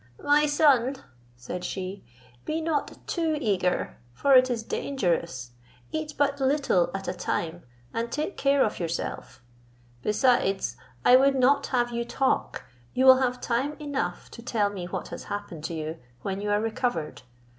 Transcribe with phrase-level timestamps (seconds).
[0.23, 0.95] "My son,"
[1.35, 2.03] said she,
[2.43, 5.51] "be not too eager, for it is dangerous;
[5.91, 7.61] eat but little at a time,
[7.93, 9.43] and take care of yourself.
[10.01, 10.75] Besides,
[11.05, 12.63] I would not have you talk;
[12.95, 16.49] you will have time enough to tell me what has happened to you when you
[16.49, 17.21] are recovered.